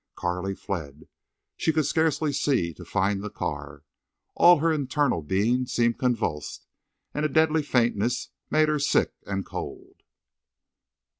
Carley 0.15 0.55
fled. 0.55 1.07
She 1.57 1.71
could 1.71 1.85
scarcely 1.85 2.33
see 2.33 2.73
to 2.73 2.83
find 2.83 3.21
the 3.21 3.29
car. 3.29 3.83
All 4.33 4.57
her 4.57 4.73
internal 4.73 5.21
being 5.21 5.67
seemed 5.67 5.99
convulsed, 5.99 6.65
and 7.13 7.23
a 7.23 7.29
deadly 7.29 7.61
faintness 7.61 8.29
made 8.49 8.67
her 8.67 8.79
sick 8.79 9.13
and 9.27 9.45
cold. 9.45 10.01